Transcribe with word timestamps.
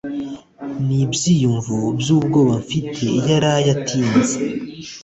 nibyiyumvo 0.85 1.75
byubwoba 1.99 2.53
mfite 2.63 2.97
iyo 3.07 3.19
araye 3.35 3.69
atinze 3.75 4.35